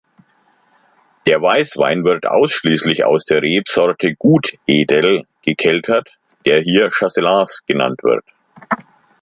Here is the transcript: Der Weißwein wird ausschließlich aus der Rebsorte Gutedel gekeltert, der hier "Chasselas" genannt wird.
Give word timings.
Der 1.27 1.43
Weißwein 1.43 2.03
wird 2.03 2.25
ausschließlich 2.25 3.05
aus 3.05 3.23
der 3.25 3.43
Rebsorte 3.43 4.15
Gutedel 4.15 5.27
gekeltert, 5.43 6.17
der 6.43 6.61
hier 6.61 6.89
"Chasselas" 6.89 7.61
genannt 7.67 7.99
wird. 8.01 8.25